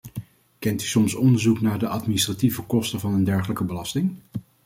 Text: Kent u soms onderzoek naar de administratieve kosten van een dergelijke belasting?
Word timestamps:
Kent 0.59 0.81
u 0.83 0.85
soms 0.85 1.15
onderzoek 1.15 1.61
naar 1.61 1.79
de 1.79 1.87
administratieve 1.87 2.61
kosten 2.63 2.99
van 2.99 3.13
een 3.13 3.23
dergelijke 3.23 3.63
belasting? 3.63 4.17